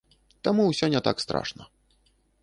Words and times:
Таму 0.47 0.63
ўсё 0.69 0.87
не 0.93 1.01
так 1.07 1.21
страшна. 1.25 1.63